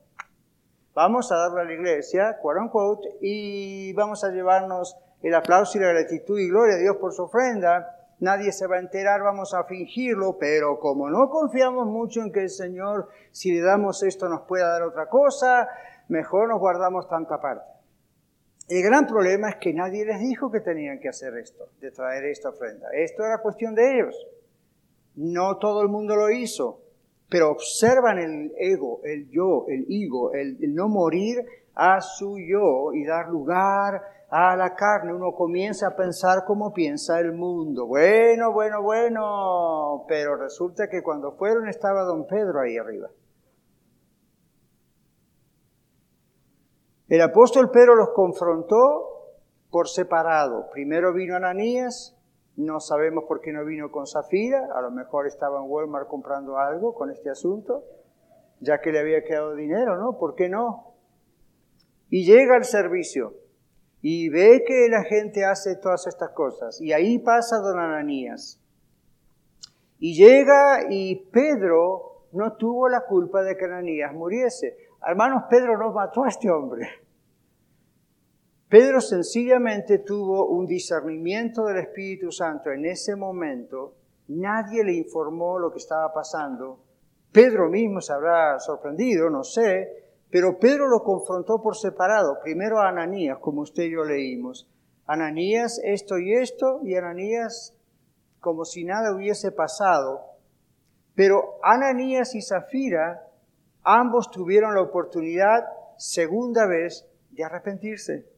[0.94, 5.82] vamos a darle a la iglesia, quote unquote, y vamos a llevarnos el aplauso y
[5.82, 7.96] la gratitud y gloria a Dios por su ofrenda.
[8.20, 12.42] Nadie se va a enterar, vamos a fingirlo, pero como no confiamos mucho en que
[12.42, 15.70] el Señor, si le damos esto, nos pueda dar otra cosa,
[16.10, 17.72] mejor nos guardamos tanta parte.
[18.69, 22.23] El gran problema es que nadie les dijo que tenían que hacer esto, de traer
[22.26, 22.88] esta ofrenda.
[22.93, 24.15] Esto era cuestión de ellos.
[25.15, 26.82] No todo el mundo lo hizo,
[27.30, 31.45] pero observan el ego, el yo, el ego, el, no morir
[31.76, 35.13] a su yo y dar lugar a la carne.
[35.13, 37.86] Uno comienza a pensar como piensa el mundo.
[37.86, 43.10] Bueno, bueno, bueno, pero resulta que cuando fueron estaba don Pedro ahí arriba.
[47.13, 49.36] El apóstol Pedro los confrontó
[49.69, 50.71] por separado.
[50.71, 52.17] Primero vino Ananías,
[52.56, 56.58] no sabemos por qué no vino con Zafira, a lo mejor estaba en Walmart comprando
[56.58, 57.84] algo con este asunto.
[58.62, 60.17] ya que le había quedado dinero, ¿no?
[60.17, 60.95] ¿Por qué no?
[62.10, 63.36] Y llega al servicio
[64.02, 66.82] y ve que la gente hace todas estas cosas.
[66.82, 68.60] Y ahí pasa don Ananías.
[69.99, 74.78] Y llega y Pedro no tuvo la culpa de que Ananías muriese.
[75.06, 77.03] Hermanos, Pedro no mató a este hombre.
[78.73, 83.93] Pedro sencillamente tuvo un discernimiento del Espíritu Santo en ese momento.
[84.29, 86.79] Nadie le informó lo que estaba pasando.
[87.31, 92.39] Pedro mismo se habrá sorprendido, no sé, pero Pedro lo confrontó por separado.
[92.41, 94.67] Primero a Ananías, como usted y yo leímos.
[95.05, 97.77] Ananías, esto y esto, y Ananías
[98.39, 100.19] como si nada hubiese pasado.
[101.13, 103.27] Pero Ananías y Zafira,
[103.83, 105.59] ambos tuvieron la oportunidad,
[105.97, 108.33] segunda vez, de arrepentirse.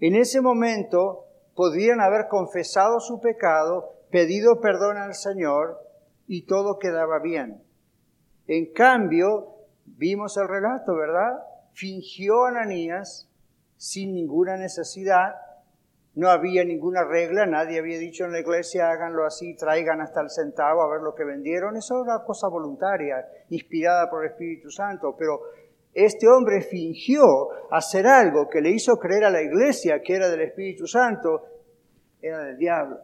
[0.00, 5.80] En ese momento podrían haber confesado su pecado, pedido perdón al Señor
[6.26, 7.62] y todo quedaba bien.
[8.46, 9.54] En cambio,
[9.84, 11.42] vimos el relato, ¿verdad?
[11.72, 13.28] Fingió Ananías
[13.76, 15.34] sin ninguna necesidad,
[16.14, 20.30] no había ninguna regla, nadie había dicho en la iglesia háganlo así, traigan hasta el
[20.30, 21.76] centavo a ver lo que vendieron.
[21.76, 25.40] Eso era cosa voluntaria, inspirada por el Espíritu Santo, pero
[25.96, 27.24] este hombre fingió
[27.70, 31.42] hacer algo que le hizo creer a la iglesia que era del Espíritu Santo,
[32.20, 32.98] era del diablo.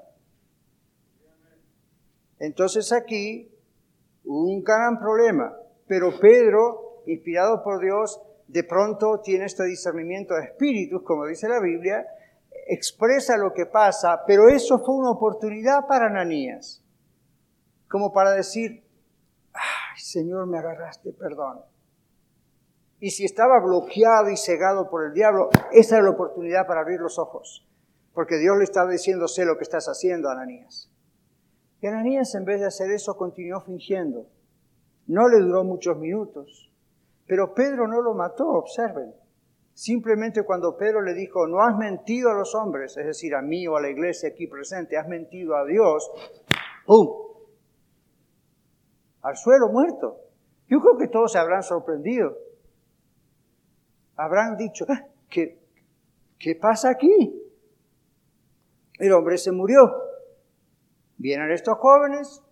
[2.39, 3.51] Entonces aquí,
[4.25, 5.57] un gran problema.
[5.87, 11.61] Pero Pedro, inspirado por Dios, de pronto tiene este discernimiento de espíritus, como dice la
[11.61, 12.07] Biblia,
[12.67, 16.85] expresa lo que pasa, pero eso fue una oportunidad para Ananías,
[17.89, 18.85] como para decir,
[19.55, 21.72] ay Señor, me agarraste, perdón.
[23.03, 27.01] Y si estaba bloqueado y cegado por el diablo, esa era la oportunidad para abrir
[27.01, 27.67] los ojos.
[28.15, 30.89] Porque Dios le estaba diciendo, sé lo que estás haciendo, Ananías.
[31.81, 34.29] Y Ananías, en vez de hacer eso, continuó fingiendo.
[35.09, 36.73] No le duró muchos minutos.
[37.27, 39.13] Pero Pedro no lo mató, observen.
[39.75, 43.67] Simplemente cuando Pedro le dijo, no has mentido a los hombres, es decir, a mí
[43.67, 46.09] o a la iglesia aquí presente, has mentido a Dios,
[46.87, 47.09] ¡pum!
[49.23, 50.19] Al suelo muerto.
[50.69, 52.52] Yo creo que todos se habrán sorprendido
[54.25, 55.59] habrán dicho, ah, ¿qué,
[56.39, 57.39] ¿qué pasa aquí?
[58.99, 59.91] El hombre se murió.
[61.17, 62.43] Vienen estos jóvenes,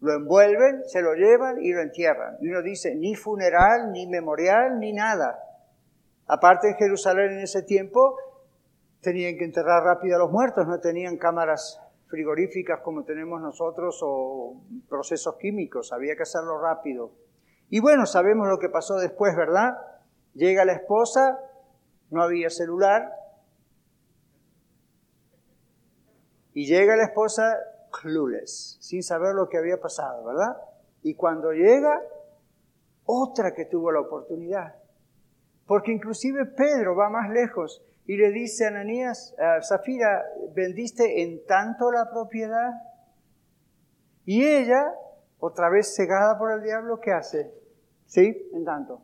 [0.00, 2.36] lo envuelven, se lo llevan y lo entierran.
[2.40, 5.38] Y uno dice, ni funeral, ni memorial, ni nada.
[6.26, 8.16] Aparte en Jerusalén en ese tiempo
[9.00, 14.62] tenían que enterrar rápido a los muertos, no tenían cámaras frigoríficas como tenemos nosotros o
[14.88, 17.12] procesos químicos, había que hacerlo rápido.
[17.68, 19.76] Y bueno, sabemos lo que pasó después, ¿verdad?
[20.34, 21.38] Llega la esposa,
[22.10, 23.12] no había celular,
[26.52, 27.56] y llega la esposa
[27.90, 30.56] clueless, sin saber lo que había pasado, ¿verdad?
[31.02, 32.00] Y cuando llega,
[33.04, 34.76] otra que tuvo la oportunidad.
[35.66, 41.44] Porque inclusive Pedro va más lejos y le dice a Ananías, a Zafira, ¿vendiste en
[41.46, 42.70] tanto la propiedad?
[44.24, 44.94] Y ella,
[45.38, 47.52] otra vez cegada por el diablo, ¿qué hace?
[48.06, 48.50] ¿Sí?
[48.52, 49.02] En tanto.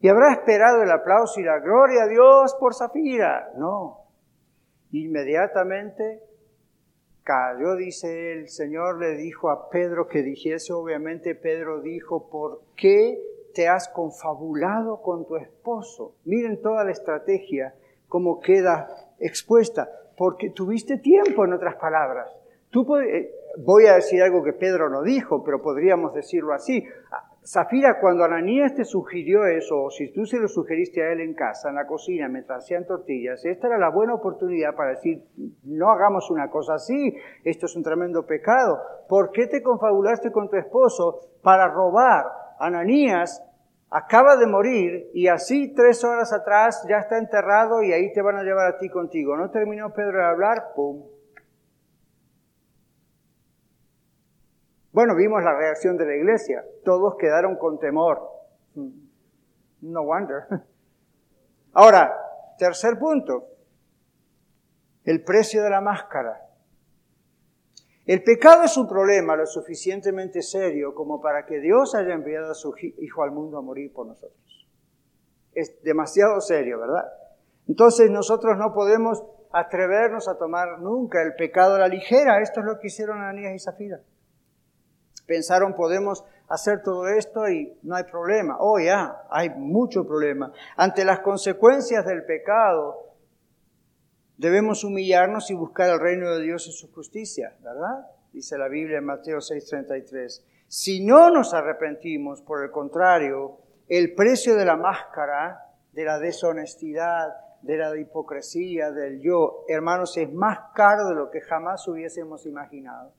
[0.00, 3.52] Y habrá esperado el aplauso y la gloria a Dios por Zafira.
[3.56, 4.00] No.
[4.92, 6.22] Inmediatamente
[7.22, 13.18] cayó, dice el Señor, le dijo a Pedro que dijese, obviamente Pedro dijo, ¿por qué
[13.52, 16.14] te has confabulado con tu esposo?
[16.24, 17.74] Miren toda la estrategia,
[18.06, 22.30] cómo queda expuesta, porque tuviste tiempo, en otras palabras.
[22.70, 26.84] Tú eh, voy a decir algo que Pedro no dijo, pero podríamos decirlo así.
[27.46, 31.32] Zafira, cuando Ananías te sugirió eso, o si tú se lo sugeriste a él en
[31.32, 35.22] casa, en la cocina, mientras hacían tortillas, esta era la buena oportunidad para decir,
[35.62, 38.80] no hagamos una cosa así, esto es un tremendo pecado.
[39.08, 42.24] ¿Por qué te confabulaste con tu esposo para robar?
[42.58, 43.40] Ananías
[43.90, 48.38] acaba de morir y así tres horas atrás ya está enterrado y ahí te van
[48.38, 49.36] a llevar a ti contigo.
[49.36, 51.15] No terminó Pedro de hablar, ¡pum!
[54.96, 56.64] Bueno, vimos la reacción de la iglesia.
[56.82, 58.30] Todos quedaron con temor.
[59.82, 60.44] No wonder.
[61.74, 62.16] Ahora,
[62.56, 63.46] tercer punto.
[65.04, 66.40] El precio de la máscara.
[68.06, 72.54] El pecado es un problema lo suficientemente serio como para que Dios haya enviado a
[72.54, 74.66] su Hijo al mundo a morir por nosotros.
[75.52, 77.04] Es demasiado serio, ¿verdad?
[77.68, 82.40] Entonces nosotros no podemos atrevernos a tomar nunca el pecado a la ligera.
[82.40, 84.00] Esto es lo que hicieron Ananías y Zafira.
[85.26, 88.56] Pensaron, podemos hacer todo esto y no hay problema.
[88.60, 90.52] Oh, ya, hay mucho problema.
[90.76, 93.14] Ante las consecuencias del pecado,
[94.36, 98.06] debemos humillarnos y buscar el reino de Dios y su justicia, ¿verdad?
[98.32, 100.44] Dice la Biblia en Mateo 6:33.
[100.68, 103.58] Si no nos arrepentimos, por el contrario,
[103.88, 105.62] el precio de la máscara,
[105.92, 107.28] de la deshonestidad,
[107.62, 113.12] de la hipocresía, del yo, hermanos, es más caro de lo que jamás hubiésemos imaginado.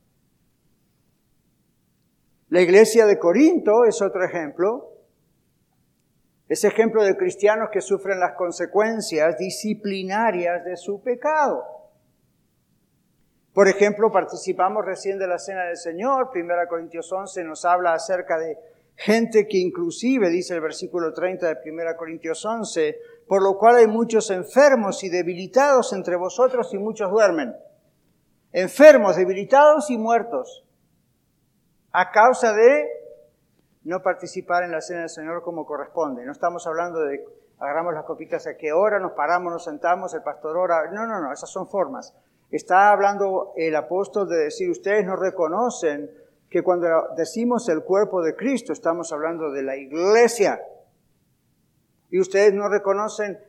[2.49, 4.93] La iglesia de Corinto es otro ejemplo.
[6.47, 11.61] Es ejemplo de cristianos que sufren las consecuencias disciplinarias de su pecado.
[13.53, 16.31] Por ejemplo, participamos recién de la Cena del Señor.
[16.31, 18.57] Primera Corintios 11 nos habla acerca de
[18.95, 23.87] gente que inclusive, dice el versículo 30 de Primera Corintios 11, por lo cual hay
[23.87, 27.53] muchos enfermos y debilitados entre vosotros y muchos duermen.
[28.53, 30.66] Enfermos, debilitados y muertos
[31.99, 32.87] a causa de
[33.85, 36.23] no participar en la cena del Señor como corresponde.
[36.25, 37.25] No estamos hablando de
[37.57, 40.91] agarramos las copitas a qué hora, nos paramos, nos sentamos, el pastor ora.
[40.91, 42.15] No, no, no, esas son formas.
[42.51, 46.11] Está hablando el apóstol de decir, ustedes no reconocen
[46.51, 50.61] que cuando decimos el cuerpo de Cristo, estamos hablando de la iglesia.
[52.11, 53.39] Y ustedes no reconocen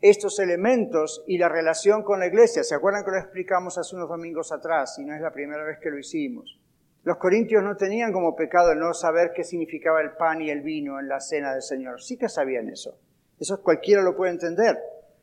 [0.00, 2.64] estos elementos y la relación con la iglesia.
[2.64, 4.98] ¿Se acuerdan que lo explicamos hace unos domingos atrás?
[4.98, 6.59] Y no es la primera vez que lo hicimos.
[7.02, 11.00] Los corintios no tenían como pecado no saber qué significaba el pan y el vino
[11.00, 12.02] en la cena del Señor.
[12.02, 12.98] Sí que sabían eso.
[13.38, 14.78] Eso cualquiera lo puede entender.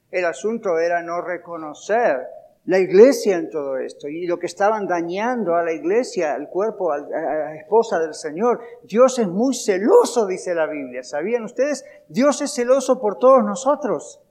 [0.10, 2.18] El asunto era no reconocer
[2.66, 6.92] la iglesia en todo esto y lo que estaban dañando a la iglesia, al cuerpo,
[6.92, 8.60] a la esposa del Señor.
[8.84, 11.04] Dios es muy celoso, dice la Biblia.
[11.04, 11.86] ¿Sabían ustedes?
[12.10, 14.22] Dios es celoso por todos nosotros.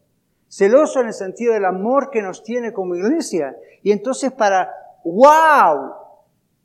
[0.49, 3.57] Celoso en el sentido del amor que nos tiene como iglesia.
[3.83, 4.71] Y entonces para,
[5.05, 6.06] wow,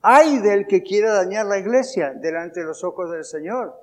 [0.01, 3.75] hay del que quiera dañar la iglesia delante de los ojos del Señor.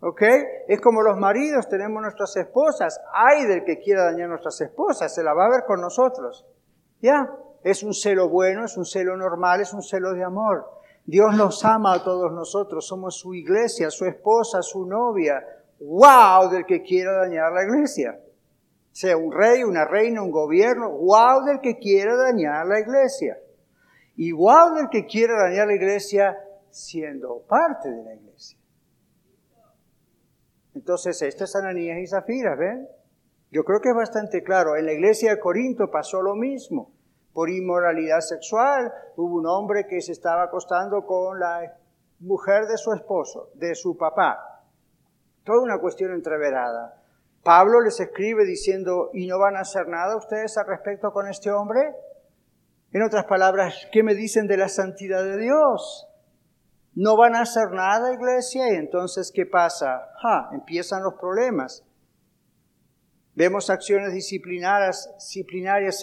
[0.00, 0.22] ¿Ok?
[0.66, 2.98] Es como los maridos, tenemos nuestras esposas.
[3.12, 6.46] Hay del que quiera dañar nuestras esposas, se la va a ver con nosotros.
[7.02, 7.30] ¿Ya?
[7.62, 10.66] Es un celo bueno, es un celo normal, es un celo de amor.
[11.04, 15.44] Dios nos ama a todos nosotros, somos su iglesia, su esposa, su novia.
[15.80, 16.50] ¡Wow!
[16.50, 18.18] Del que quiera dañar la iglesia.
[18.92, 20.90] Sea un rey, una reina, un gobierno.
[20.90, 21.44] ¡Wow!
[21.44, 23.36] Del que quiera dañar la iglesia
[24.26, 28.58] igual del que quiere dañar la iglesia siendo parte de la iglesia.
[30.74, 32.86] Entonces, esto es Ananías y Zafira, ¿ven?
[33.50, 34.76] Yo creo que es bastante claro.
[34.76, 36.92] En la iglesia de Corinto pasó lo mismo.
[37.32, 41.76] Por inmoralidad sexual, hubo un hombre que se estaba acostando con la
[42.18, 44.64] mujer de su esposo, de su papá.
[45.44, 47.02] Toda una cuestión entreverada.
[47.42, 51.50] Pablo les escribe diciendo, ¿y no van a hacer nada ustedes al respecto con este
[51.50, 51.94] hombre?
[52.92, 56.08] En otras palabras, ¿qué me dicen de la santidad de Dios?
[56.94, 60.08] No van a hacer nada, iglesia, y entonces, ¿qué pasa?
[60.52, 61.84] Empiezan los problemas.
[63.36, 66.00] Vemos acciones disciplinarias, disciplinarias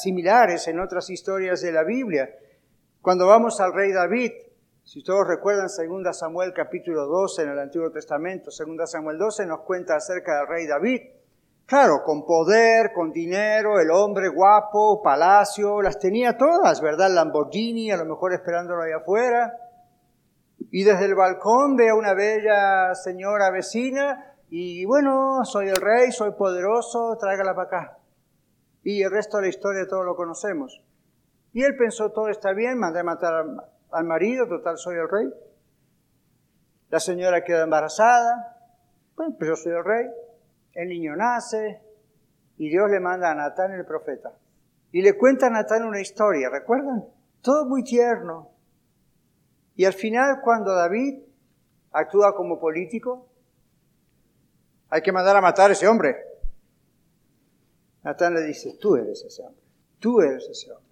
[0.00, 2.30] similares en otras historias de la Biblia.
[3.02, 4.30] Cuando vamos al rey David,
[4.84, 9.62] si todos recuerdan 2 Samuel capítulo 12 en el Antiguo Testamento, 2 Samuel 12 nos
[9.62, 11.00] cuenta acerca del rey David.
[11.68, 17.10] Claro, con poder, con dinero, el hombre guapo, palacio, las tenía todas, ¿verdad?
[17.10, 19.54] Lamborghini, a lo mejor esperándolo ahí afuera.
[20.70, 26.10] Y desde el balcón ve a una bella señora vecina y bueno, soy el rey,
[26.10, 27.98] soy poderoso, tráigala para acá.
[28.82, 30.82] Y el resto de la historia todos lo conocemos.
[31.52, 33.44] Y él pensó, todo está bien, mandé a matar
[33.90, 35.28] al marido, total soy el rey.
[36.88, 38.56] La señora queda embarazada,
[39.16, 40.06] bueno, pues yo soy el rey
[40.78, 41.82] el niño nace
[42.56, 44.38] y Dios le manda a Natán el profeta.
[44.92, 47.04] Y le cuenta a Natán una historia, ¿recuerdan?
[47.42, 48.52] Todo muy tierno.
[49.74, 51.20] Y al final, cuando David
[51.90, 53.28] actúa como político,
[54.88, 56.16] hay que mandar a matar a ese hombre.
[58.04, 59.62] Natán le dice, tú eres ese hombre,
[59.98, 60.88] tú eres ese hombre.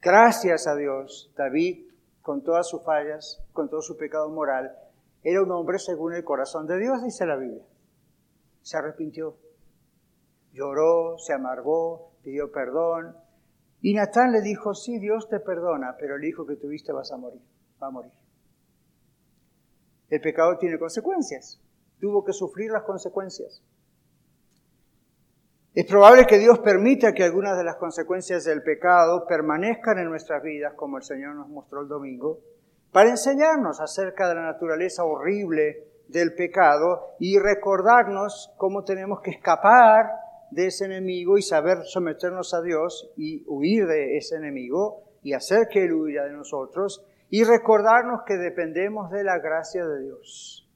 [0.00, 1.86] Gracias a Dios, David,
[2.22, 4.74] con todas sus fallas, con todo su pecado moral,
[5.22, 7.62] era un hombre según el corazón de Dios, dice la Biblia
[8.64, 9.36] se arrepintió.
[10.52, 13.14] Lloró, se amargó, pidió perdón.
[13.82, 17.18] Y Natán le dijo, sí, Dios te perdona, pero el hijo que tuviste vas a
[17.18, 17.42] morir,
[17.80, 18.12] va a morir.
[20.08, 21.60] El pecado tiene consecuencias.
[22.00, 23.62] Tuvo que sufrir las consecuencias.
[25.74, 30.42] Es probable que Dios permita que algunas de las consecuencias del pecado permanezcan en nuestras
[30.42, 32.40] vidas, como el Señor nos mostró el domingo,
[32.92, 40.06] para enseñarnos acerca de la naturaleza horrible del pecado y recordarnos cómo tenemos que escapar
[40.50, 45.68] de ese enemigo y saber someternos a Dios y huir de ese enemigo y hacer
[45.68, 50.68] que Él huya de nosotros y recordarnos que dependemos de la gracia de Dios,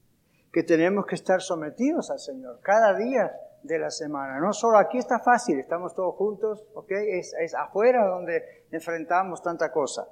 [0.51, 3.31] que tenemos que estar sometidos al Señor cada día
[3.63, 4.39] de la semana.
[4.39, 6.91] No solo aquí está fácil, estamos todos juntos, ¿ok?
[6.91, 10.07] Es, es afuera donde enfrentamos tanta cosa.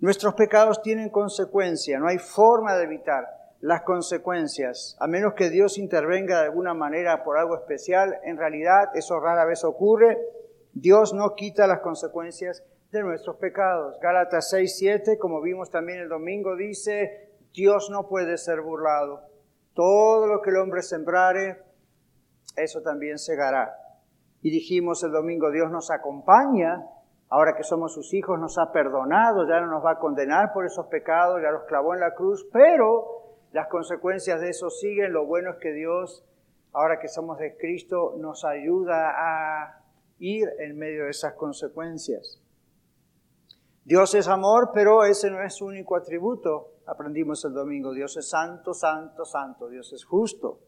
[0.00, 5.78] Nuestros pecados tienen consecuencia, no hay forma de evitar las consecuencias, a menos que Dios
[5.78, 8.18] intervenga de alguna manera por algo especial.
[8.22, 10.18] En realidad eso rara vez ocurre.
[10.72, 13.98] Dios no quita las consecuencias de nuestros pecados.
[14.00, 19.22] Gálatas 6, 7, como vimos también el domingo, dice, Dios no puede ser burlado.
[19.74, 21.62] Todo lo que el hombre sembrare,
[22.56, 23.76] eso también segará.
[24.40, 26.84] Y dijimos el domingo, Dios nos acompaña
[27.30, 30.64] Ahora que somos sus hijos, nos ha perdonado, ya no nos va a condenar por
[30.64, 33.17] esos pecados, ya los clavó en la cruz, pero
[33.52, 35.12] las consecuencias de eso siguen.
[35.12, 36.24] Lo bueno es que Dios,
[36.72, 39.82] ahora que somos de Cristo, nos ayuda a
[40.18, 42.40] ir en medio de esas consecuencias.
[43.84, 46.74] Dios es amor, pero ese no es su único atributo.
[46.86, 50.60] Aprendimos el domingo, Dios es santo, santo, santo, Dios es justo.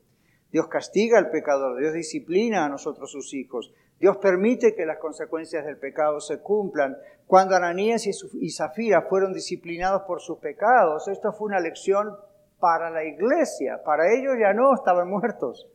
[0.51, 3.73] Dios castiga al pecador, Dios disciplina a nosotros sus hijos.
[3.99, 6.97] Dios permite que las consecuencias del pecado se cumplan.
[7.27, 12.17] Cuando Ananías y Zafira fueron disciplinados por sus pecados, esto fue una lección
[12.61, 13.83] para la iglesia.
[13.85, 15.67] Para ellos ya no, estaban muertos.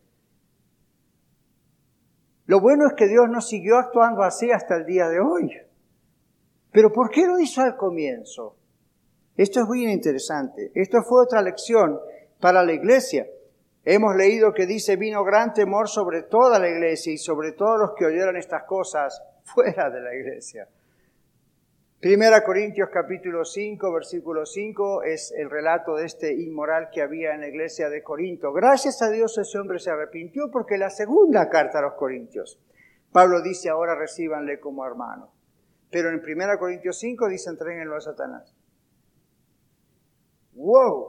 [2.45, 5.51] Lo bueno es que Dios no siguió actuando así hasta el día de hoy.
[6.71, 8.55] Pero ¿por qué lo hizo al comienzo?
[9.35, 10.71] Esto es muy interesante.
[10.75, 11.99] Esto fue otra lección
[12.39, 13.27] para la iglesia.
[13.83, 17.91] Hemos leído que dice, vino gran temor sobre toda la iglesia y sobre todos los
[17.97, 20.67] que oyeron estas cosas fuera de la iglesia.
[22.05, 27.41] Primera Corintios capítulo 5, versículo 5 es el relato de este inmoral que había en
[27.41, 28.53] la iglesia de Corinto.
[28.53, 32.61] Gracias a Dios ese hombre se arrepintió porque la segunda carta a los Corintios,
[33.11, 35.33] Pablo dice ahora recíbanle como hermano.
[35.89, 38.55] Pero en Primera Corintios 5 dice entréguenlo a Satanás.
[40.53, 41.07] ¡Wow!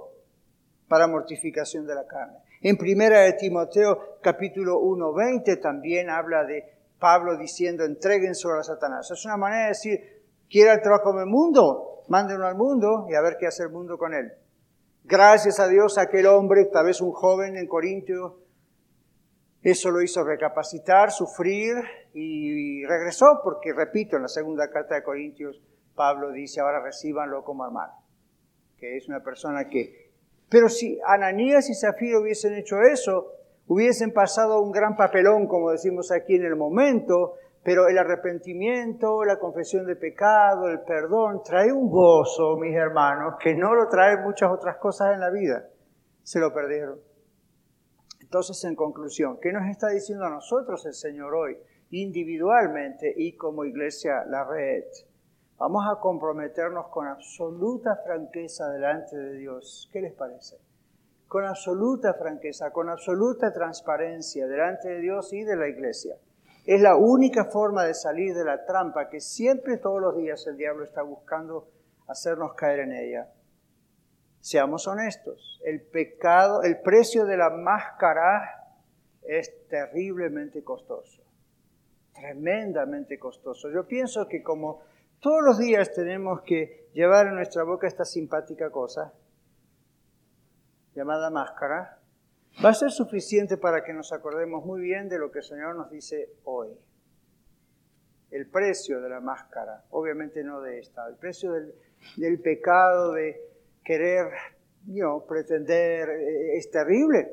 [0.88, 2.38] Para mortificación de la carne.
[2.62, 6.64] En primera de Timoteo capítulo 1, 20 también habla de
[6.99, 7.84] Pablo diciendo
[8.32, 9.11] sobre a Satanás.
[9.11, 10.15] Es una manera de decir,
[10.51, 13.70] quiere el trabajo en el mundo, mándenlo al mundo y a ver qué hace el
[13.70, 14.32] mundo con él.
[15.05, 18.40] Gracias a Dios aquel hombre, tal vez un joven en Corintio,
[19.62, 21.76] eso lo hizo recapacitar, sufrir
[22.12, 25.61] y regresó, porque repito, en la segunda carta de Corintios,
[25.94, 27.94] Pablo dice, ahora recíbanlo como hermano,
[28.78, 30.07] que es una persona que
[30.49, 33.32] pero si Ananías y Zafiro hubiesen hecho eso,
[33.66, 37.34] hubiesen pasado un gran papelón, como decimos aquí en el momento,
[37.66, 43.56] pero el arrepentimiento, la confesión de pecado, el perdón, trae un gozo, mis hermanos, que
[43.56, 45.68] no lo trae muchas otras cosas en la vida.
[46.22, 47.00] Se lo perdieron.
[48.20, 51.58] Entonces, en conclusión, ¿qué nos está diciendo a nosotros el Señor hoy,
[51.90, 54.84] individualmente y como iglesia, la red?
[55.58, 59.90] Vamos a comprometernos con absoluta franqueza delante de Dios.
[59.92, 60.56] ¿Qué les parece?
[61.26, 66.14] Con absoluta franqueza, con absoluta transparencia delante de Dios y de la iglesia.
[66.66, 70.56] Es la única forma de salir de la trampa que siempre todos los días el
[70.56, 71.68] diablo está buscando
[72.08, 73.28] hacernos caer en ella.
[74.40, 78.66] Seamos honestos, el pecado, el precio de la máscara
[79.22, 81.22] es terriblemente costoso,
[82.12, 83.70] tremendamente costoso.
[83.70, 84.82] Yo pienso que como
[85.20, 89.12] todos los días tenemos que llevar en nuestra boca esta simpática cosa
[90.96, 92.00] llamada máscara.
[92.64, 95.76] Va a ser suficiente para que nos acordemos muy bien de lo que el Señor
[95.76, 96.68] nos dice hoy.
[98.30, 103.40] El precio de la máscara, obviamente no de esta, el precio del, pecado, de
[103.84, 104.32] querer,
[105.28, 107.30] pretender, eh, es terrible.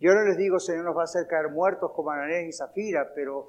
[0.00, 3.12] Yo no les digo, Señor nos va a hacer caer muertos como Ananés y Zafira,
[3.14, 3.48] pero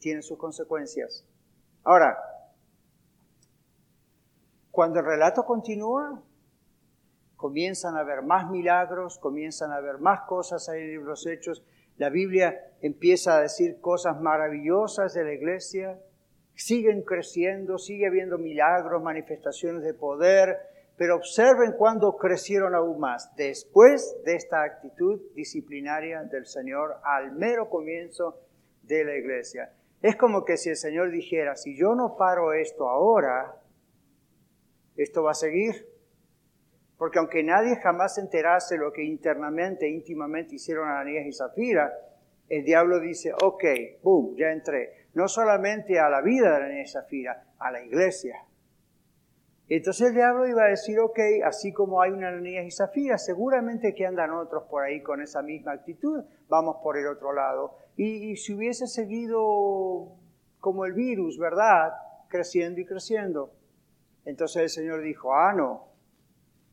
[0.00, 1.24] tiene sus consecuencias.
[1.84, 2.18] Ahora,
[4.70, 6.22] cuando el relato continúa,
[7.40, 11.64] comienzan a haber más milagros, comienzan a haber más cosas en los hechos.
[11.96, 15.98] La Biblia empieza a decir cosas maravillosas de la iglesia.
[16.54, 20.58] Siguen creciendo, sigue habiendo milagros, manifestaciones de poder,
[20.98, 27.70] pero observen cuándo crecieron aún más, después de esta actitud disciplinaria del Señor al mero
[27.70, 28.38] comienzo
[28.82, 29.72] de la iglesia.
[30.02, 33.56] Es como que si el Señor dijera, si yo no paro esto ahora,
[34.96, 35.89] esto va a seguir.
[37.00, 41.90] Porque aunque nadie jamás se enterase lo que internamente, íntimamente hicieron Ananías y Zafira,
[42.46, 43.64] el diablo dice, ok,
[44.02, 45.06] boom, ya entré.
[45.14, 48.44] No solamente a la vida de Ananías y Zafira, a la iglesia.
[49.70, 53.94] Entonces el diablo iba a decir, ok, así como hay una Ananías y Zafira, seguramente
[53.94, 57.78] que andan otros por ahí con esa misma actitud, vamos por el otro lado.
[57.96, 60.18] Y, si hubiese seguido
[60.58, 61.94] como el virus, ¿verdad?
[62.28, 63.54] Creciendo y creciendo.
[64.26, 65.89] Entonces el Señor dijo, ah, no,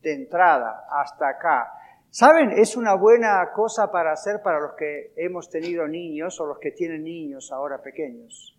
[0.08, 1.74] de entrada hasta acá.
[2.10, 2.52] ¿Saben?
[2.52, 6.72] Es una buena cosa para hacer para los que hemos tenido niños o los que
[6.72, 8.58] tienen niños ahora pequeños.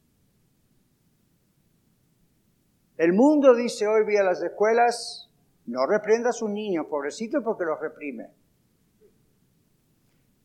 [2.98, 5.30] El mundo dice hoy vía las escuelas,
[5.66, 8.30] no reprenda a sus niños, pobrecito, porque los reprime.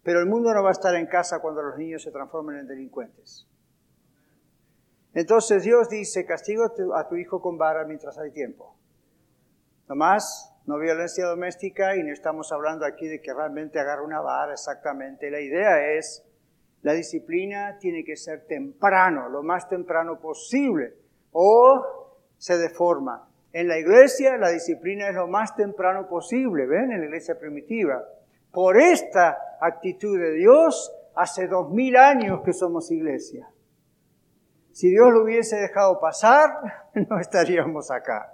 [0.03, 2.67] Pero el mundo no va a estar en casa cuando los niños se transformen en
[2.67, 3.47] delincuentes.
[5.13, 6.63] Entonces Dios dice, castigo
[6.95, 8.77] a tu hijo con vara mientras hay tiempo.
[9.87, 14.21] No más, no violencia doméstica y no estamos hablando aquí de que realmente agarre una
[14.21, 15.29] vara exactamente.
[15.29, 16.23] La idea es,
[16.81, 20.93] la disciplina tiene que ser temprano, lo más temprano posible,
[21.31, 23.29] o se deforma.
[23.51, 26.91] En la iglesia la disciplina es lo más temprano posible, ¿ven?
[26.91, 28.03] En la iglesia primitiva.
[28.51, 33.47] Por esta actitud de Dios, hace dos mil años que somos iglesia.
[34.71, 36.49] Si Dios lo hubiese dejado pasar,
[37.09, 38.33] no estaríamos acá,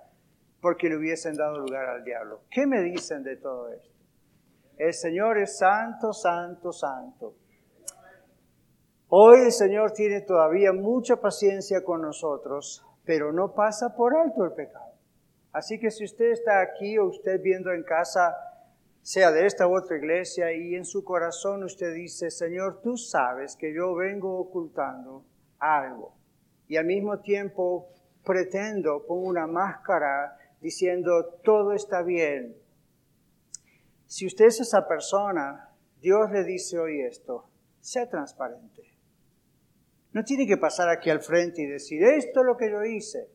[0.62, 2.42] porque le hubiesen dado lugar al diablo.
[2.52, 3.90] ¿Qué me dicen de todo esto?
[4.78, 7.36] El Señor es santo, santo, santo.
[9.10, 14.54] Hoy el Señor tiene todavía mucha paciencia con nosotros, pero no pasa por alto el
[14.54, 14.94] pecado.
[15.52, 18.36] Así que si usted está aquí o usted viendo en casa,
[19.02, 23.56] sea de esta u otra iglesia, y en su corazón usted dice, Señor, tú sabes
[23.56, 25.26] que yo vengo ocultando
[25.58, 26.14] algo,
[26.68, 27.88] y al mismo tiempo
[28.24, 32.56] pretendo, pongo una máscara diciendo, todo está bien.
[34.06, 35.70] Si usted es esa persona,
[36.02, 37.50] Dios le dice hoy esto,
[37.80, 38.84] sea transparente.
[40.12, 43.30] No tiene que pasar aquí al frente y decir, esto es lo que yo hice.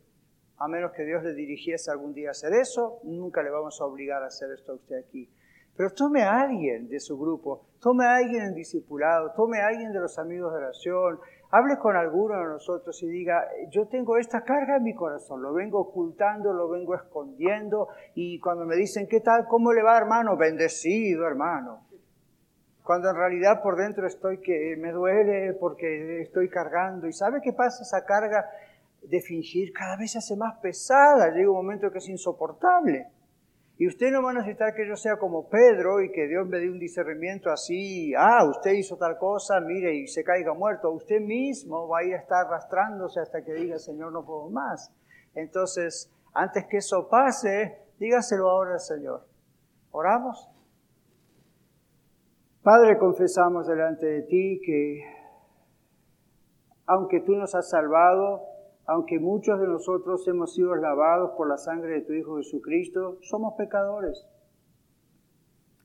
[0.57, 3.85] A menos que Dios le dirigiese algún día a hacer eso, nunca le vamos a
[3.85, 5.31] obligar a hacer esto a usted aquí.
[5.77, 9.93] Pero tome a alguien de su grupo, tome a alguien en discipulado, tome a alguien
[9.93, 11.21] de los amigos de oración,
[11.51, 15.53] hable con alguno de nosotros y diga, yo tengo esta carga en mi corazón, lo
[15.53, 19.47] vengo ocultando, lo vengo escondiendo y cuando me dicen, ¿qué tal?
[19.47, 20.37] ¿Cómo le va hermano?
[20.37, 21.85] Bendecido hermano
[22.85, 27.09] cuando en realidad por dentro estoy que me duele porque estoy cargando.
[27.09, 27.83] ¿Y sabe qué pasa?
[27.83, 28.47] Esa carga
[29.03, 33.09] de fingir cada vez se hace más pesada, llega un momento que es insoportable.
[33.77, 36.59] Y usted no va a necesitar que yo sea como Pedro y que Dios me
[36.59, 40.93] dé un discernimiento así, ah, usted hizo tal cosa, mire, y se caiga muerto.
[40.93, 44.93] Usted mismo va a ir a estar arrastrándose hasta que diga, Señor, no puedo más.
[45.35, 49.27] Entonces, antes que eso pase, dígaselo ahora al Señor.
[49.91, 50.49] ¿Oramos?
[52.63, 55.03] Padre, confesamos delante de ti que
[56.87, 58.43] aunque tú nos has salvado,
[58.87, 63.55] aunque muchos de nosotros hemos sido lavados por la sangre de tu Hijo Jesucristo, somos
[63.55, 64.27] pecadores.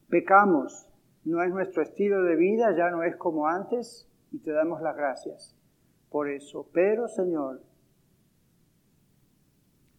[0.09, 0.89] Pecamos,
[1.23, 4.95] no es nuestro estilo de vida, ya no es como antes, y te damos las
[4.95, 5.55] gracias
[6.09, 6.67] por eso.
[6.73, 7.61] Pero, Señor,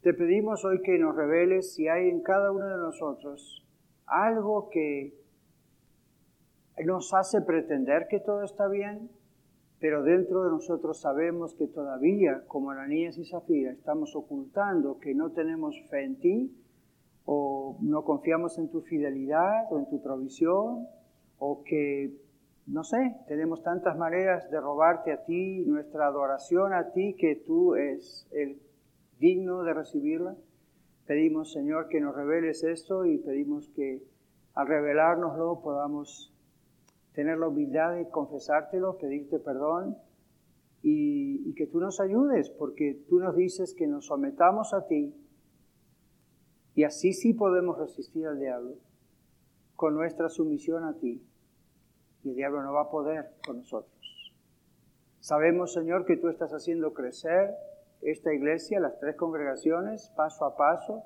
[0.03, 3.67] te pedimos hoy que nos reveles si hay en cada uno de nosotros
[4.07, 5.15] algo que
[6.85, 9.11] nos hace pretender que todo está bien,
[9.81, 15.31] pero dentro de nosotros sabemos que todavía, como Ananías y Zafira, estamos ocultando que no
[15.31, 16.57] tenemos fe en ti,
[17.25, 20.87] o no confiamos en tu fidelidad o en tu provisión,
[21.39, 22.13] o que,
[22.67, 27.75] no sé, tenemos tantas maneras de robarte a ti, nuestra adoración a ti, que tú
[27.75, 28.61] es el
[29.19, 30.37] digno de recibirla.
[31.07, 34.03] Pedimos, Señor, que nos reveles esto y pedimos que
[34.55, 36.30] al revelárnoslo podamos
[37.21, 39.99] tener la humildad de confesártelo, pedirte perdón
[40.81, 45.15] y, que tú nos ayudes, porque tú nos dices que nos sometamos a ti
[46.75, 48.77] y así sí podemos resistir al diablo
[49.77, 51.23] con nuestra sumisión a ti.
[52.25, 54.35] Y el diablo no va a poder con nosotros.
[55.19, 57.55] Sabemos, Señor, que tú estás haciendo crecer
[58.01, 61.03] esta iglesia, las tres congregaciones, paso a paso,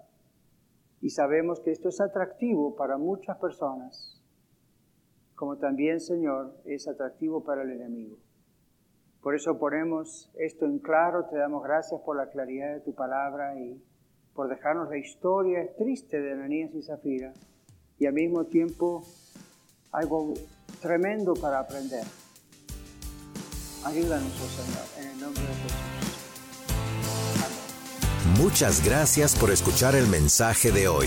[1.01, 4.24] y sabemos que esto es atractivo para muchas personas
[5.35, 8.16] como también, Señor, es atractivo para el enemigo.
[9.22, 13.59] Por eso ponemos esto en claro, te damos gracias por la claridad de tu palabra
[13.59, 13.82] y
[14.35, 17.32] por dejarnos la historia triste de Ananías y Zafira
[17.99, 19.03] y al mismo tiempo
[19.93, 20.35] algo
[20.82, 22.05] tremendo para aprender.
[23.85, 26.05] Ayúdanos, oh Señor, en el nombre de Jesús.
[28.39, 31.07] Muchas gracias por escuchar el mensaje de hoy.